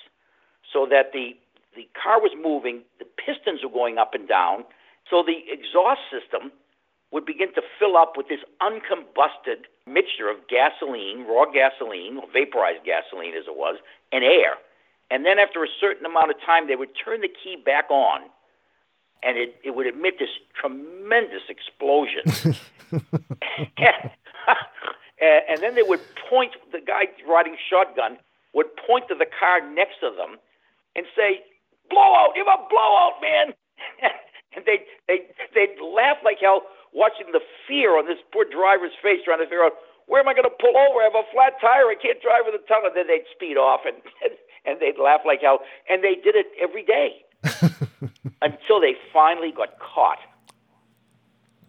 so 0.75 0.86
that 0.91 1.13
the 1.13 1.32
the 1.75 1.88
car 1.96 2.22
was 2.22 2.32
moving, 2.36 2.84
the 3.00 3.05
pistons 3.05 3.60
were 3.63 3.70
going 3.70 3.98
up 3.98 4.13
and 4.13 4.27
down, 4.27 4.63
so 5.10 5.24
the 5.24 5.44
exhaust 5.51 6.00
system 6.08 6.51
would 7.12 7.25
begin 7.25 7.53
to 7.53 7.62
fill 7.79 7.98
up 7.98 8.13
with 8.15 8.27
this 8.29 8.39
uncombusted 8.62 9.67
mixture 9.86 10.29
of 10.29 10.38
gasoline, 10.48 11.25
raw 11.27 11.46
gasoline, 11.46 12.17
or 12.17 12.27
vaporized 12.32 12.84
gasoline 12.86 13.36
as 13.36 13.46
it 13.48 13.55
was, 13.55 13.75
and 14.12 14.24
air. 14.24 14.55
And 15.12 15.25
then 15.25 15.38
after 15.38 15.63
a 15.63 15.67
certain 15.79 16.05
amount 16.05 16.32
of 16.32 16.38
time, 16.46 16.67
they 16.67 16.75
would 16.75 16.96
turn 16.96 17.22
the 17.22 17.27
key 17.27 17.58
back 17.58 17.91
on, 17.91 18.22
and 19.22 19.38
it, 19.38 19.55
it 19.63 19.75
would 19.75 19.88
emit 19.88 20.15
this 20.17 20.32
tremendous 20.60 21.44
explosion. 21.50 22.24
and, 25.20 25.41
and 25.50 25.62
then 25.62 25.75
they 25.75 25.84
would 25.84 26.01
point, 26.29 26.53
the 26.72 26.79
guy 26.79 27.08
riding 27.27 27.58
shotgun 27.70 28.17
would 28.53 28.67
point 28.88 29.10
to 29.10 29.15
the 29.15 29.27
car 29.27 29.60
next 29.74 30.00
to 30.00 30.10
them 30.15 30.39
and 30.96 31.06
say, 31.16 31.44
blowout, 31.90 32.34
you 32.36 32.44
have 32.46 32.60
a 32.60 32.68
blowout, 32.70 33.20
man. 33.22 33.54
and 34.56 34.64
they'd, 34.66 34.86
they'd, 35.08 35.28
they'd 35.54 35.75
laugh 35.84 36.18
like 36.24 36.40
hell 36.42 36.64
watching 36.94 37.28
the 37.34 37.42
fear 37.68 37.98
on 38.00 38.06
this 38.08 38.20
poor 38.32 38.46
driver's 38.46 38.96
face 39.04 39.20
trying 39.25 39.40
to 39.40 39.46
figure 39.46 39.64
out, 39.64 39.74
where 40.08 40.22
am 40.22 40.30
I 40.30 40.34
going 40.34 40.48
to 40.48 40.58
pull 40.62 40.78
over? 40.78 41.02
I 41.02 41.10
have 41.12 41.18
a 41.18 41.28
flat 41.34 41.54
tire. 41.60 41.90
I 41.90 41.96
can't 42.00 42.22
drive 42.22 42.46
with 42.46 42.56
a 42.56 42.64
tunnel. 42.68 42.88
And 42.88 42.96
then 42.96 43.08
they'd 43.08 43.25
speed 43.34 43.58
off 43.58 43.82
and, 43.86 43.98
and 44.66 44.80
they'd 44.80 45.02
laugh 45.02 45.22
like 45.25 45.42
hell. 45.42 45.60
And 45.90 46.04
they 46.04 46.16
did 46.16 46.36
it 46.36 46.48
every 46.62 46.84
day 46.86 47.25
until 48.42 48.80
they 48.80 48.96
finally 49.12 49.52
got 49.52 49.78
caught. 49.80 50.20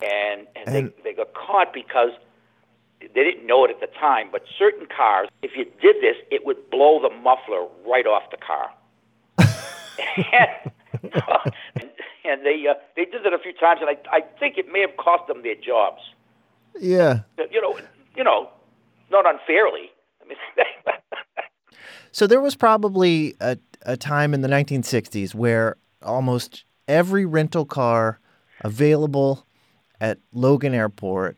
and, 0.02 0.47
and, 0.54 0.68
And- 0.68 0.92
they, 1.02 1.11
they 1.11 1.14
got 1.16 1.35
caught 1.35 1.73
because 1.73 2.11
they 3.00 3.25
didn't 3.25 3.47
know 3.47 3.64
it 3.64 3.71
at 3.71 3.80
the 3.80 3.88
time. 3.99 4.28
But 4.30 4.42
certain 4.59 4.87
cars, 4.87 5.28
if 5.42 5.52
you 5.56 5.64
did 5.80 5.97
this, 6.00 6.16
it 6.30 6.45
would 6.47 6.71
blow 6.71 7.00
the 7.00 7.11
muffler 7.11 7.66
right 7.87 8.06
off 8.06 8.30
the 8.30 8.37
car. 8.38 8.71
And, 9.98 11.10
and 12.24 12.44
they 12.44 12.64
uh, 12.68 12.74
they 12.96 13.04
did 13.04 13.26
it 13.26 13.32
a 13.32 13.38
few 13.38 13.52
times, 13.52 13.80
and 13.80 13.90
I 13.90 14.16
I 14.16 14.20
think 14.38 14.58
it 14.58 14.66
may 14.72 14.80
have 14.80 14.96
cost 14.96 15.26
them 15.28 15.42
their 15.42 15.54
jobs. 15.54 16.02
Yeah. 16.78 17.20
You 17.50 17.62
know, 17.62 17.78
you 18.16 18.24
know, 18.24 18.50
not 19.10 19.24
unfairly. 19.26 19.90
I 20.22 20.28
mean, 20.28 20.38
So 22.16 22.26
there 22.26 22.40
was 22.40 22.56
probably 22.56 23.34
a, 23.40 23.58
a 23.82 23.94
time 23.94 24.32
in 24.32 24.40
the 24.40 24.48
1960s 24.48 25.34
where 25.34 25.76
almost 26.02 26.64
every 26.88 27.26
rental 27.26 27.66
car 27.66 28.20
available 28.62 29.44
at 30.00 30.18
Logan 30.32 30.72
Airport 30.72 31.36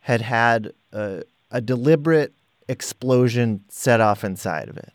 had 0.00 0.20
had 0.20 0.74
a, 0.92 1.22
a 1.50 1.62
deliberate 1.62 2.34
explosion 2.68 3.64
set 3.70 4.02
off 4.02 4.22
inside 4.22 4.68
of 4.68 4.76
it. 4.76 4.92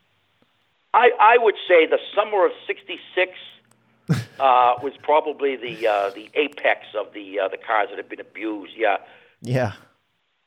I, 0.96 1.10
I 1.20 1.38
would 1.38 1.56
say 1.68 1.86
the 1.86 2.00
summer 2.16 2.46
of 2.46 2.52
'66 2.68 3.32
uh, 4.40 4.76
was 4.82 4.94
probably 5.04 5.56
the 5.58 5.88
uh, 5.88 6.10
the 6.12 6.30
apex 6.36 6.86
of 6.98 7.14
the 7.14 7.40
uh, 7.40 7.48
the 7.50 7.58
cars 7.58 7.90
that 7.90 7.98
have 7.98 8.10
been 8.10 8.22
abused. 8.22 8.74
Yeah. 8.78 8.98
Yeah. 9.42 9.74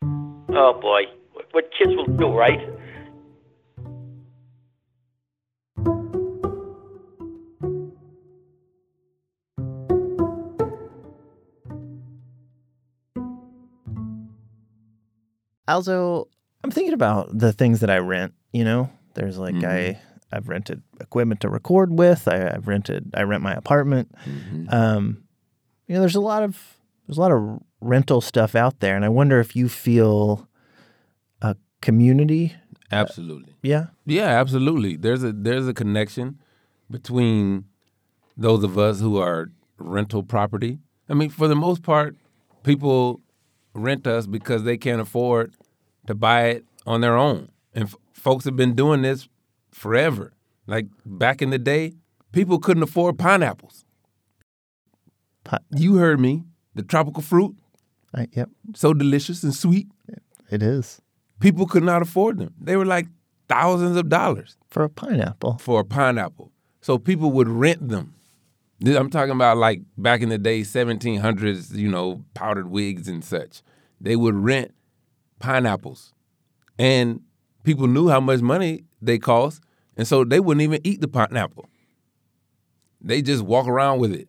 Oh 0.02 0.72
boy, 0.80 1.02
What- 1.32 1.46
what 1.52 1.70
kids 1.78 1.94
will 1.94 2.06
do, 2.06 2.28
right? 2.32 2.60
Also, 15.66 16.28
I'm 16.64 16.70
thinking 16.70 16.94
about 16.94 17.36
the 17.36 17.52
things 17.52 17.80
that 17.80 17.90
I 17.90 17.98
rent. 17.98 18.34
You 18.52 18.64
know, 18.64 18.90
there's 19.14 19.36
like 19.38 19.62
I 19.64 20.00
I've 20.30 20.48
rented 20.48 20.82
equipment 21.00 21.40
to 21.40 21.48
record 21.48 21.92
with. 21.98 22.28
I, 22.28 22.50
I've 22.54 22.68
rented 22.68 23.10
I 23.14 23.22
rent 23.22 23.42
my 23.42 23.54
apartment. 23.54 24.14
Um, 24.68 25.24
you 25.86 25.94
know, 25.94 26.00
there's 26.00 26.14
a 26.16 26.20
lot 26.20 26.42
of 26.42 26.78
there's 27.06 27.18
a 27.18 27.20
lot 27.20 27.32
of 27.32 27.62
rental 27.80 28.20
stuff 28.20 28.54
out 28.54 28.80
there, 28.80 28.94
and 28.96 29.04
I 29.04 29.08
wonder 29.08 29.40
if 29.40 29.56
you 29.56 29.68
feel 29.68 30.48
a 31.40 31.56
community. 31.80 32.54
Absolutely. 32.90 33.54
Yeah. 33.62 33.86
Yeah, 34.06 34.26
absolutely. 34.28 34.96
There's 34.96 35.22
a 35.22 35.32
there's 35.32 35.66
a 35.68 35.74
connection 35.74 36.38
between 36.90 37.64
those 38.36 38.64
of 38.64 38.78
us 38.78 39.00
who 39.00 39.18
are 39.18 39.50
rental 39.78 40.22
property. 40.22 40.78
I 41.08 41.14
mean, 41.14 41.30
for 41.30 41.48
the 41.48 41.56
most 41.56 41.82
part, 41.82 42.16
people 42.62 43.20
rent 43.74 44.06
us 44.06 44.26
because 44.26 44.64
they 44.64 44.76
can't 44.76 45.00
afford 45.00 45.54
to 46.06 46.14
buy 46.14 46.46
it 46.48 46.64
on 46.86 47.00
their 47.00 47.16
own. 47.16 47.50
And 47.74 47.84
f- 47.84 47.96
folks 48.12 48.44
have 48.44 48.56
been 48.56 48.74
doing 48.74 49.02
this 49.02 49.28
forever. 49.78 50.32
Like 50.66 50.86
back 51.06 51.40
in 51.40 51.50
the 51.50 51.58
day, 51.58 51.94
people 52.32 52.58
couldn't 52.58 52.82
afford 52.82 53.18
pineapples. 53.18 53.84
Pi- 55.44 55.58
You 55.70 55.96
heard 55.96 56.20
me. 56.20 56.44
The 56.74 56.82
tropical 56.82 57.22
fruit, 57.22 57.56
I, 58.14 58.28
yep. 58.32 58.50
so 58.74 58.94
delicious 58.94 59.42
and 59.42 59.52
sweet. 59.54 59.88
It 60.50 60.62
is 60.62 61.00
People 61.40 61.66
could 61.66 61.82
not 61.82 62.02
afford 62.02 62.38
them. 62.38 62.54
They 62.60 62.76
were 62.76 62.84
like 62.84 63.06
thousands 63.48 63.96
of 63.96 64.08
dollars. 64.08 64.56
for 64.70 64.84
a 64.84 64.88
pineapple. 64.88 65.58
for 65.58 65.80
a 65.80 65.84
pineapple. 65.84 66.52
So 66.80 66.98
people 66.98 67.30
would 67.32 67.48
rent 67.48 67.88
them. 67.88 68.14
I'm 68.86 69.10
talking 69.10 69.32
about 69.32 69.56
like 69.56 69.80
back 69.96 70.20
in 70.20 70.28
the 70.28 70.38
day, 70.38 70.60
1700s, 70.60 71.74
you 71.76 71.88
know, 71.88 72.24
powdered 72.34 72.70
wigs 72.70 73.08
and 73.08 73.24
such. 73.24 73.62
They 74.00 74.14
would 74.14 74.36
rent 74.36 74.72
pineapples. 75.40 76.12
And 76.78 77.20
people 77.64 77.88
knew 77.88 78.08
how 78.08 78.20
much 78.20 78.40
money 78.40 78.84
they 79.02 79.18
cost. 79.18 79.62
And 79.98 80.06
so 80.06 80.24
they 80.24 80.40
wouldn't 80.40 80.62
even 80.62 80.80
eat 80.84 81.00
the 81.00 81.08
pineapple. 81.08 81.68
They 83.00 83.20
just 83.20 83.42
walk 83.42 83.66
around 83.66 83.98
with 83.98 84.12
it 84.12 84.28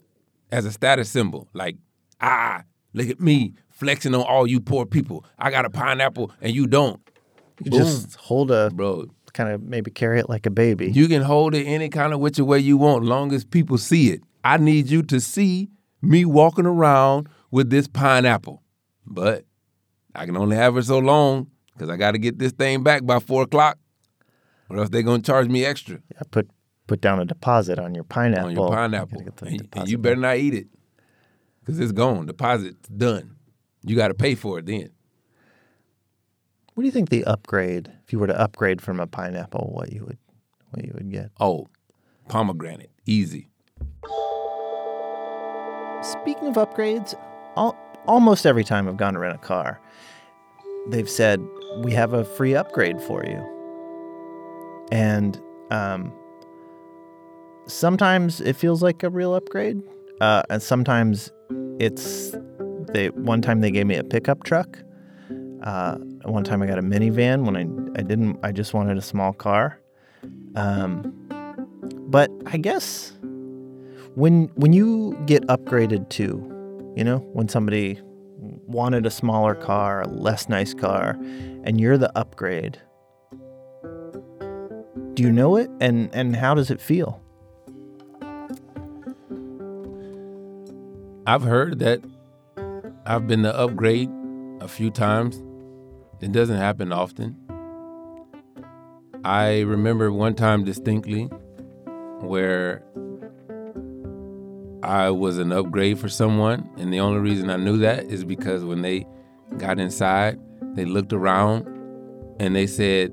as 0.51 0.65
a 0.65 0.71
status 0.71 1.09
symbol. 1.09 1.47
Like, 1.53 1.77
ah, 2.19 2.63
look 2.93 3.07
at 3.07 3.21
me 3.21 3.53
flexing 3.69 4.13
on 4.13 4.21
all 4.21 4.45
you 4.45 4.59
poor 4.59 4.85
people. 4.85 5.23
I 5.37 5.51
got 5.51 5.65
a 5.65 5.69
pineapple 5.69 6.31
and 6.41 6.53
you 6.53 6.67
don't. 6.67 6.99
You 7.63 7.71
Boom. 7.71 7.79
just 7.79 8.15
hold 8.15 8.51
a 8.51 8.69
Bro, 8.71 9.07
kind 9.33 9.51
of 9.51 9.61
maybe 9.61 9.91
carry 9.91 10.19
it 10.19 10.29
like 10.29 10.45
a 10.45 10.51
baby. 10.51 10.91
You 10.91 11.07
can 11.07 11.21
hold 11.21 11.55
it 11.55 11.65
any 11.65 11.89
kind 11.89 12.13
of 12.13 12.19
which 12.19 12.39
way 12.39 12.59
you 12.59 12.77
want, 12.77 13.05
long 13.05 13.33
as 13.33 13.45
people 13.45 13.77
see 13.77 14.11
it. 14.11 14.21
I 14.43 14.57
need 14.57 14.89
you 14.89 15.03
to 15.03 15.19
see 15.19 15.69
me 16.01 16.25
walking 16.25 16.65
around 16.65 17.27
with 17.51 17.69
this 17.69 17.87
pineapple, 17.87 18.63
but 19.05 19.45
I 20.15 20.25
can 20.25 20.37
only 20.37 20.55
have 20.55 20.77
it 20.77 20.83
so 20.83 20.99
long 20.99 21.47
because 21.73 21.89
I 21.89 21.97
got 21.97 22.11
to 22.11 22.17
get 22.17 22.39
this 22.39 22.51
thing 22.51 22.83
back 22.83 23.05
by 23.05 23.19
four 23.19 23.43
o'clock, 23.43 23.77
or 24.69 24.77
else 24.77 24.89
they're 24.89 25.01
gonna 25.03 25.21
charge 25.21 25.47
me 25.47 25.65
extra 25.65 25.99
Yeah, 26.13 26.21
put 26.31 26.49
put 26.87 27.01
down 27.01 27.19
a 27.19 27.25
deposit 27.25 27.79
on 27.79 27.93
your 27.95 28.03
pineapple. 28.03 28.47
on 28.49 28.55
your 28.55 28.69
pineapple, 28.69 29.21
the 29.23 29.45
and, 29.45 29.67
and 29.73 29.89
you 29.89 29.97
better 29.97 30.15
not 30.15 30.37
eat 30.37 30.53
it 30.53 30.67
because 31.59 31.79
it's 31.79 31.91
gone. 31.91 32.25
Deposit's 32.25 32.87
done. 32.89 33.35
You 33.83 33.95
got 33.95 34.07
to 34.09 34.13
pay 34.13 34.35
for 34.35 34.59
it 34.59 34.65
then. 34.65 34.89
What 36.73 36.81
do 36.83 36.85
you 36.85 36.91
think 36.91 37.09
the 37.09 37.25
upgrade, 37.25 37.91
if 38.05 38.11
you 38.13 38.19
were 38.19 38.27
to 38.27 38.39
upgrade 38.39 38.81
from 38.81 38.99
a 38.99 39.07
pineapple, 39.07 39.69
what 39.73 39.91
you 39.91 40.05
would 40.05 40.17
what 40.71 40.85
you 40.85 40.91
would 40.95 41.09
get? 41.11 41.31
Oh, 41.39 41.67
pomegranate, 42.27 42.91
easy. 43.05 43.49
Speaking 46.01 46.47
of 46.47 46.55
upgrades, 46.55 47.13
al- 47.57 47.77
almost 48.07 48.45
every 48.45 48.63
time 48.63 48.87
I've 48.87 48.95
gone 48.97 49.13
to 49.13 49.19
rent 49.19 49.35
a 49.35 49.39
car, 49.39 49.81
they've 50.87 51.09
said 51.09 51.45
we 51.83 51.91
have 51.91 52.13
a 52.13 52.23
free 52.23 52.55
upgrade 52.55 53.01
for 53.01 53.25
you, 53.25 53.37
and 54.91 55.39
um, 55.71 56.13
sometimes 57.67 58.41
it 58.41 58.55
feels 58.55 58.81
like 58.81 59.03
a 59.03 59.09
real 59.09 59.33
upgrade, 59.33 59.81
uh, 60.21 60.43
and 60.49 60.61
sometimes 60.61 61.31
it's 61.79 62.35
they. 62.93 63.09
One 63.09 63.41
time 63.41 63.61
they 63.61 63.71
gave 63.71 63.85
me 63.85 63.95
a 63.95 64.03
pickup 64.03 64.43
truck. 64.43 64.79
Uh, 65.63 65.95
one 66.23 66.43
time 66.43 66.61
I 66.61 66.67
got 66.67 66.79
a 66.79 66.81
minivan 66.81 67.45
when 67.45 67.55
I 67.55 67.99
I 67.99 68.03
didn't. 68.03 68.39
I 68.43 68.51
just 68.51 68.73
wanted 68.73 68.97
a 68.97 69.01
small 69.01 69.33
car. 69.33 69.79
Um, 70.55 71.13
but 72.09 72.31
I 72.47 72.57
guess 72.57 73.13
when 74.15 74.49
when 74.55 74.73
you 74.73 75.17
get 75.25 75.45
upgraded 75.47 76.09
to, 76.09 76.93
you 76.95 77.03
know, 77.03 77.19
when 77.33 77.47
somebody 77.47 77.99
wanted 78.67 79.05
a 79.05 79.11
smaller 79.11 79.55
car, 79.55 80.01
a 80.01 80.07
less 80.07 80.49
nice 80.49 80.73
car, 80.73 81.17
and 81.63 81.79
you're 81.79 81.97
the 81.97 82.11
upgrade, 82.17 82.79
do 85.19 85.25
you 85.25 85.33
know 85.33 85.57
it 85.57 85.69
and 85.81 86.09
and 86.13 86.33
how 86.33 86.53
does 86.53 86.71
it 86.71 86.79
feel? 86.79 87.21
I've 91.27 91.41
heard 91.41 91.79
that 91.79 92.01
I've 93.05 93.27
been 93.27 93.41
the 93.41 93.53
upgrade 93.53 94.09
a 94.61 94.69
few 94.69 94.89
times. 94.89 95.43
It 96.21 96.31
doesn't 96.31 96.55
happen 96.55 96.93
often. 96.93 97.35
I 99.25 99.59
remember 99.59 100.09
one 100.09 100.35
time 100.35 100.63
distinctly 100.63 101.25
where 102.21 102.81
I 104.81 105.09
was 105.09 105.37
an 105.37 105.51
upgrade 105.51 105.99
for 105.99 106.07
someone, 106.07 106.69
and 106.77 106.93
the 106.93 107.01
only 107.01 107.19
reason 107.19 107.49
I 107.49 107.57
knew 107.57 107.77
that 107.79 108.05
is 108.05 108.23
because 108.23 108.63
when 108.63 108.83
they 108.83 109.05
got 109.57 109.79
inside, 109.79 110.39
they 110.75 110.85
looked 110.85 111.11
around 111.11 111.67
and 112.39 112.55
they 112.55 112.67
said, 112.67 113.11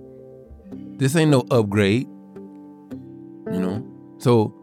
This 0.96 1.14
ain't 1.14 1.30
no 1.30 1.44
upgrade. 1.50 2.06
You 3.52 3.60
know? 3.60 3.86
So 4.18 4.54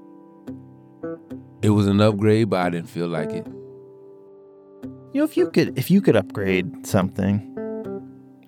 it 1.61 1.69
was 1.69 1.87
an 1.87 2.01
upgrade, 2.01 2.49
but 2.49 2.59
I 2.59 2.69
didn't 2.69 2.89
feel 2.89 3.07
like 3.07 3.31
it. 3.31 3.47
You 5.13 5.19
know, 5.19 5.23
if 5.23 5.37
you 5.37 5.49
could 5.51 5.77
if 5.77 5.91
you 5.91 6.01
could 6.01 6.15
upgrade 6.15 6.87
something 6.87 7.49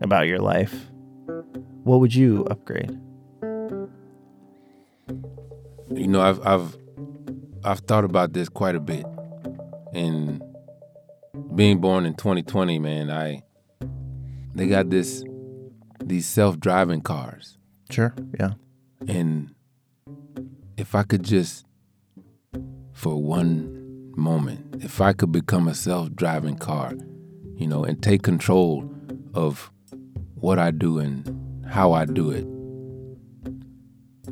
about 0.01 0.27
your 0.27 0.39
life, 0.39 0.73
what 1.83 1.99
would 1.99 2.13
you 2.13 2.43
upgrade? 2.45 2.89
You 5.93 6.07
know, 6.07 6.21
I've 6.21 6.45
I've 6.45 6.77
I've 7.63 7.79
thought 7.81 8.03
about 8.03 8.33
this 8.33 8.49
quite 8.49 8.75
a 8.75 8.79
bit. 8.79 9.05
And 9.93 10.41
being 11.55 11.79
born 11.79 12.05
in 12.05 12.15
2020, 12.15 12.79
man, 12.79 13.11
I 13.11 13.43
they 14.55 14.67
got 14.67 14.89
this 14.89 15.23
these 16.03 16.25
self-driving 16.25 17.01
cars. 17.01 17.54
Sure. 17.89 18.13
Yeah. 18.39 18.53
And 19.07 19.53
if 20.77 20.95
I 20.95 21.03
could 21.03 21.23
just 21.23 21.65
for 22.93 23.21
one 23.21 24.13
moment, 24.15 24.83
if 24.83 25.01
I 25.01 25.13
could 25.13 25.31
become 25.31 25.67
a 25.67 25.75
self-driving 25.75 26.57
car, 26.57 26.93
you 27.57 27.67
know, 27.67 27.83
and 27.83 28.01
take 28.01 28.23
control 28.23 28.89
of 29.33 29.71
what 30.35 30.59
I 30.59 30.71
do 30.71 30.99
and 30.99 31.65
how 31.65 31.91
I 31.93 32.05
do 32.05 32.31
it, 32.31 32.45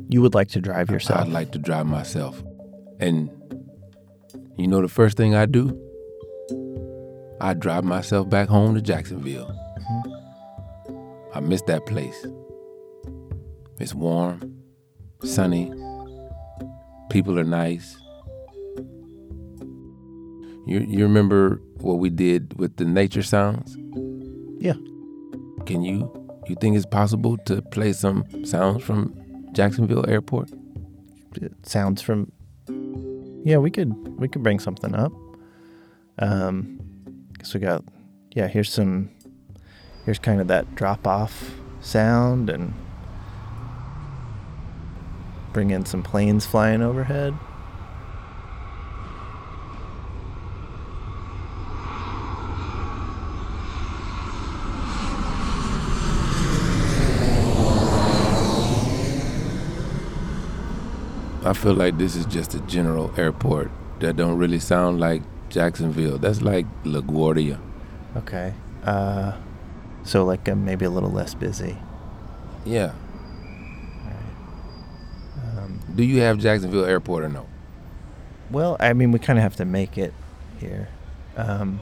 You 0.08 0.22
would 0.22 0.34
like 0.34 0.48
to 0.48 0.60
drive 0.60 0.90
yourself. 0.90 1.20
I'd 1.20 1.28
like 1.28 1.52
to 1.52 1.58
drive 1.58 1.86
myself. 1.86 2.42
And 3.00 3.30
you 4.56 4.66
know 4.68 4.80
the 4.80 4.88
first 4.88 5.16
thing 5.16 5.34
I 5.34 5.46
do? 5.46 5.80
I 7.40 7.54
drive 7.54 7.84
myself 7.84 8.28
back 8.28 8.48
home 8.48 8.74
to 8.74 8.82
Jacksonville. 8.82 9.48
Mm-hmm. 9.78 11.36
I 11.36 11.40
miss 11.40 11.62
that 11.62 11.86
place. 11.86 12.26
It's 13.80 13.94
warm, 13.94 14.62
sunny, 15.24 15.72
people 17.10 17.38
are 17.38 17.44
nice. 17.44 17.96
You 20.66 20.80
you 20.80 21.02
remember 21.02 21.60
what 21.80 21.94
we 21.94 22.08
did 22.08 22.58
with 22.58 22.76
the 22.76 22.84
nature 22.84 23.22
sounds? 23.22 23.76
Yeah. 24.58 24.74
Can 25.66 25.82
you 25.82 26.10
you 26.46 26.56
think 26.60 26.76
it's 26.76 26.86
possible 26.86 27.36
to 27.46 27.62
play 27.62 27.92
some 27.92 28.24
sounds 28.44 28.84
from 28.84 29.12
Jacksonville 29.52 30.08
Airport? 30.08 30.50
It 31.34 31.52
sounds 31.66 32.00
from 32.00 32.30
Yeah, 33.44 33.58
we 33.58 33.70
could 33.70 33.92
we 34.18 34.28
could 34.28 34.42
bring 34.42 34.60
something 34.60 34.94
up. 34.94 35.12
Um 36.18 36.78
guess 37.38 37.52
we 37.54 37.60
got 37.60 37.84
yeah, 38.36 38.46
here's 38.48 38.72
some 38.72 39.10
here's 40.04 40.18
kind 40.18 40.40
of 40.40 40.46
that 40.48 40.74
drop 40.74 41.06
off 41.06 41.54
sound 41.80 42.48
and 42.48 42.72
bring 45.54 45.70
in 45.70 45.86
some 45.86 46.02
planes 46.02 46.44
flying 46.44 46.82
overhead. 46.82 47.32
I 61.46 61.52
feel 61.52 61.74
like 61.74 61.98
this 61.98 62.16
is 62.16 62.26
just 62.26 62.54
a 62.54 62.60
general 62.60 63.12
airport 63.16 63.70
that 64.00 64.16
don't 64.16 64.38
really 64.38 64.58
sound 64.58 64.98
like 64.98 65.22
Jacksonville. 65.50 66.18
That's 66.18 66.42
like 66.42 66.66
LaGuardia. 66.84 67.60
Okay. 68.16 68.54
Uh 68.82 69.32
so 70.02 70.24
like 70.24 70.48
uh, 70.48 70.54
maybe 70.54 70.84
a 70.84 70.90
little 70.90 71.10
less 71.10 71.34
busy. 71.34 71.76
Yeah. 72.64 72.92
Do 75.94 76.04
you 76.04 76.20
have 76.22 76.38
Jacksonville 76.38 76.84
Airport 76.84 77.24
or 77.24 77.28
no? 77.28 77.46
Well, 78.50 78.76
I 78.80 78.92
mean, 78.92 79.12
we 79.12 79.18
kind 79.18 79.38
of 79.38 79.42
have 79.42 79.56
to 79.56 79.64
make 79.64 79.96
it 79.96 80.12
here. 80.58 80.88
Um, 81.36 81.80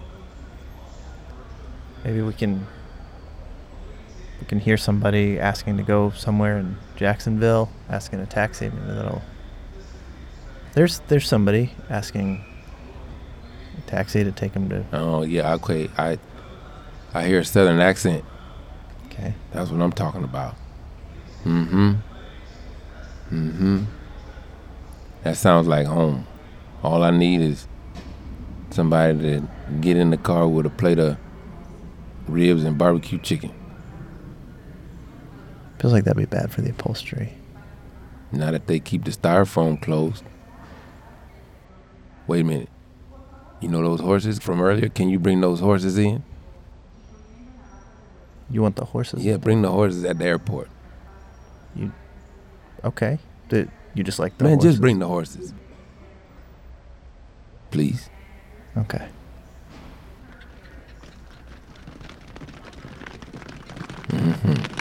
maybe 2.05 2.23
we 2.23 2.33
can 2.33 2.67
we 4.41 4.47
can 4.47 4.59
hear 4.59 4.77
somebody 4.77 5.39
asking 5.39 5.77
to 5.77 5.83
go 5.83 6.11
somewhere 6.11 6.59
in 6.59 6.77
Jacksonville, 6.97 7.71
asking 7.89 8.21
a 8.21 8.27
taxi. 8.27 8.71
Maybe 8.71 8.95
that'll. 8.95 9.23
There's 10.75 11.01
there's 11.09 11.27
somebody 11.29 11.73
asking 11.91 12.45
a 13.79 13.91
taxi 13.91 14.25
to 14.25 14.33
take 14.33 14.55
him 14.55 14.69
to. 14.71 14.85
Oh 14.93 15.23
yeah, 15.23 15.55
okay. 15.55 15.89
I 15.97 16.19
I 17.15 17.25
hear 17.25 17.41
a 17.41 17.45
southern 17.45 17.81
accent. 17.81 18.25
Okay. 19.07 19.35
That's 19.53 19.71
what 19.71 19.81
I'm 19.83 19.93
talking 19.93 20.25
about. 20.25 20.55
Mm-hmm. 21.45 21.93
Mm-hmm. 23.31 23.85
That 25.23 25.37
sounds 25.37 25.69
like 25.69 25.87
home. 25.87 26.27
All 26.83 27.05
I 27.05 27.11
need 27.11 27.41
is 27.41 27.69
somebody 28.71 29.19
to 29.19 29.49
get 29.81 29.97
in 29.97 30.11
the 30.11 30.17
car 30.17 30.49
with 30.49 30.67
a 30.67 30.71
plate 30.71 30.99
of 30.99 31.17
ribs 32.27 32.65
and 32.65 32.77
barbecue 32.77 33.19
chicken. 33.19 33.53
Feels 35.79 35.93
like 35.93 36.05
that'd 36.05 36.17
be 36.17 36.25
bad 36.25 36.51
for 36.51 36.61
the 36.61 36.71
upholstery. 36.71 37.35
Now 38.33 38.51
that 38.51 38.67
they 38.67 38.81
keep 38.81 39.05
the 39.05 39.11
styrofoam 39.11 39.81
closed. 39.81 40.25
Wait 42.27 42.41
a 42.41 42.45
minute. 42.45 42.69
You 43.61 43.69
know 43.69 43.83
those 43.83 44.01
horses 44.01 44.39
from 44.39 44.61
earlier? 44.61 44.89
Can 44.89 45.09
you 45.09 45.19
bring 45.19 45.41
those 45.41 45.61
horses 45.61 45.99
in? 45.99 46.25
You 48.51 48.63
want 48.63 48.77
the 48.77 48.85
horses? 48.85 49.25
Yeah, 49.25 49.37
bring 49.37 49.63
the 49.63 49.71
horses 49.71 50.05
at 50.05 50.19
the 50.19 50.25
airport. 50.25 50.69
You. 51.77 51.93
Okay. 52.85 53.19
Did 53.49 53.71
you 53.95 54.05
just 54.05 54.19
like 54.19 54.37
the 54.39 54.45
Man, 54.45 54.55
horses? 54.55 54.73
just 54.73 54.81
bring 54.81 54.99
the 54.99 55.09
horses. 55.09 55.53
Please. 57.71 58.09
Okay. 58.77 59.09
Mm-hmm. 64.09 64.73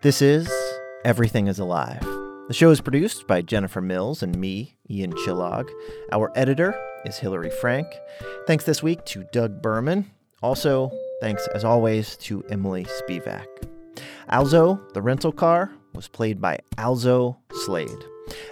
This 0.00 0.22
is 0.22 0.48
Everything 1.04 1.48
is 1.48 1.58
Alive. 1.58 2.00
The 2.48 2.54
show 2.54 2.70
is 2.70 2.80
produced 2.80 3.26
by 3.26 3.42
Jennifer 3.42 3.80
Mills 3.80 4.22
and 4.22 4.36
me, 4.36 4.76
Ian 4.88 5.12
Chillag. 5.12 5.68
Our 6.12 6.32
editor 6.34 6.74
is 7.04 7.18
Hilary 7.18 7.50
Frank. 7.50 7.86
Thanks 8.46 8.64
this 8.64 8.82
week 8.82 9.04
to 9.06 9.24
Doug 9.32 9.62
Berman. 9.62 10.10
Also, 10.42 10.90
thanks 11.20 11.46
as 11.48 11.64
always 11.64 12.16
to 12.18 12.44
Emily 12.50 12.84
Spivak. 12.84 13.46
Alzo, 14.28 14.80
the 14.94 15.02
rental 15.02 15.32
car, 15.32 15.70
was 15.94 16.08
played 16.08 16.40
by 16.40 16.58
Alzo 16.76 17.38
Slade. 17.64 18.04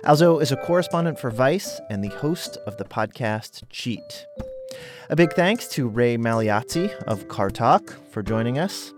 Alzo 0.04 0.38
is 0.38 0.52
a 0.52 0.56
correspondent 0.56 1.18
for 1.18 1.30
Vice 1.30 1.80
and 1.90 2.02
the 2.02 2.08
host 2.08 2.56
of 2.66 2.76
the 2.76 2.84
podcast 2.84 3.62
Cheat. 3.70 4.26
A 5.10 5.16
big 5.16 5.32
thanks 5.34 5.68
to 5.68 5.88
Ray 5.88 6.16
Magliozzi 6.16 6.92
of 7.04 7.28
Car 7.28 7.50
Talk 7.50 7.94
for 8.10 8.22
joining 8.22 8.58
us. 8.58 8.92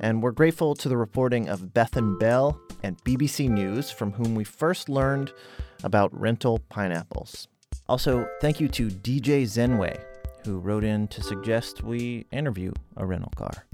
And 0.00 0.22
we're 0.22 0.32
grateful 0.32 0.74
to 0.76 0.88
the 0.88 0.96
reporting 0.96 1.48
of 1.48 1.72
Bethan 1.74 2.18
Bell 2.18 2.60
and 2.82 3.02
BBC 3.04 3.48
News, 3.48 3.90
from 3.90 4.12
whom 4.12 4.34
we 4.34 4.42
first 4.42 4.88
learned 4.88 5.32
about 5.84 6.18
rental 6.18 6.58
pineapples. 6.68 7.46
Also, 7.92 8.26
thank 8.40 8.58
you 8.58 8.68
to 8.68 8.88
DJ 8.88 9.42
Zenway, 9.42 10.02
who 10.46 10.58
wrote 10.58 10.82
in 10.82 11.06
to 11.08 11.22
suggest 11.22 11.82
we 11.82 12.24
interview 12.32 12.72
a 12.96 13.04
rental 13.04 13.30
car. 13.36 13.66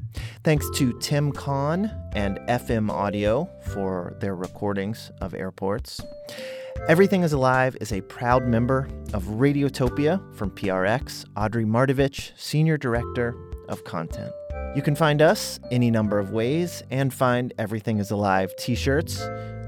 Thanks 0.43 0.69
to 0.75 0.93
Tim 0.99 1.31
Kahn 1.31 1.89
and 2.15 2.41
FM 2.49 2.91
Audio 2.91 3.49
for 3.67 4.17
their 4.19 4.35
recordings 4.35 5.13
of 5.21 5.35
airports. 5.35 6.01
Everything 6.89 7.23
is 7.23 7.33
Alive 7.33 7.77
is 7.81 7.93
a 7.93 8.01
proud 8.01 8.45
member 8.45 8.89
of 9.15 9.23
Radiotopia 9.23 10.35
from 10.35 10.51
PRX, 10.51 11.25
Audrey 11.37 11.65
Mardavich, 11.65 12.33
Senior 12.37 12.77
Director 12.77 13.37
of 13.69 13.85
Content. 13.85 14.33
You 14.75 14.83
can 14.83 14.97
find 14.97 15.23
us 15.23 15.61
any 15.71 15.93
number 15.93 16.19
of 16.19 16.33
ways 16.33 16.83
and 16.91 17.15
find 17.15 17.55
Everything 17.57 17.99
is 17.99 18.11
Alive 18.11 18.53
t 18.59 18.75
shirts 18.75 19.21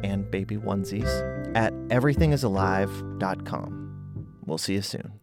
and 0.02 0.28
baby 0.28 0.56
onesies 0.56 1.06
at 1.54 1.72
everythingisalive.com. 1.90 3.89
We'll 4.50 4.58
see 4.58 4.74
you 4.74 4.82
soon. 4.82 5.20